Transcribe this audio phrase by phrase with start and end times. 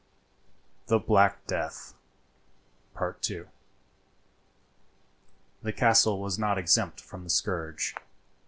[0.87, 3.43] THE BLACK DEATH.—II
[5.61, 7.93] The castle was not exempt from the scourge.